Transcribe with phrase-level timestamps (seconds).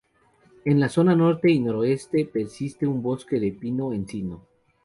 [0.65, 4.43] En la zona norte y noroeste persiste un bosque de pino-encino.